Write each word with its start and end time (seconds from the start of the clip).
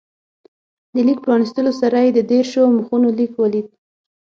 د 0.93 0.95
لیک 1.07 1.19
پرانستلو 1.25 1.71
سره 1.81 1.97
یې 2.05 2.11
د 2.13 2.19
دېرشو 2.31 2.61
مخونو 2.77 3.07
لیک 3.17 3.33
ولید. 3.37 3.67